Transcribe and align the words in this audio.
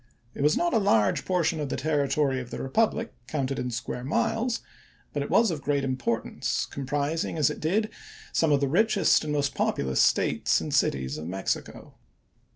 It 0.33 0.41
was 0.41 0.57
not 0.57 0.73
a 0.73 0.79
large 0.79 1.25
portion 1.25 1.59
of 1.59 1.69
the 1.69 1.75
territory 1.77 2.39
of 2.39 2.49
the 2.49 2.59
republic 2.59 3.13
counted 3.27 3.59
in 3.59 3.69
square 3.69 4.03
miles, 4.03 4.61
but 5.13 5.21
it 5.21 5.29
was 5.29 5.51
of 5.51 5.61
great 5.61 5.83
importance, 5.83 6.65
comprising, 6.65 7.37
as 7.37 7.51
it 7.51 7.59
did, 7.59 7.91
some 8.33 8.51
of 8.51 8.61
the 8.61 8.67
richest 8.67 9.23
and 9.23 9.31
most 9.31 9.53
populous 9.53 10.01
States 10.01 10.59
and 10.59 10.73
cities 10.73 11.19
of 11.19 11.27
Mexico. 11.27 11.99